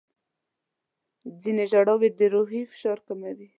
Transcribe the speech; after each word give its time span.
ځینې 1.41 1.63
ژاولې 1.71 2.09
د 2.17 2.19
روحي 2.33 2.61
فشار 2.71 2.97
کموي. 3.07 3.47